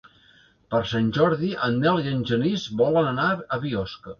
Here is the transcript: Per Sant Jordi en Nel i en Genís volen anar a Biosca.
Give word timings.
Per 0.75 0.79
Sant 0.91 1.11
Jordi 1.17 1.51
en 1.67 1.77
Nel 1.83 2.01
i 2.07 2.15
en 2.15 2.25
Genís 2.31 2.67
volen 2.83 3.11
anar 3.15 3.29
a 3.59 3.65
Biosca. 3.67 4.09